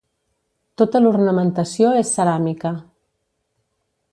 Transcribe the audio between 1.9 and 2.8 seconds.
és ceràmica.